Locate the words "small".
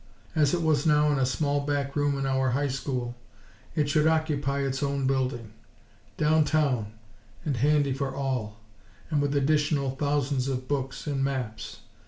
1.27-1.59